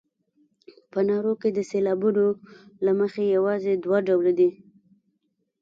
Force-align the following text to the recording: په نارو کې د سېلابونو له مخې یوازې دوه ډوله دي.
په 0.91 0.99
نارو 1.07 1.33
کې 1.41 1.49
د 1.53 1.59
سېلابونو 1.71 2.25
له 2.85 2.91
مخې 2.99 3.23
یوازې 3.37 3.73
دوه 3.83 3.97
ډوله 4.07 4.31
دي. 4.39 4.49